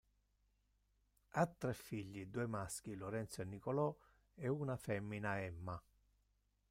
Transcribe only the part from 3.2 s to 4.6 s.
e Niccolò, e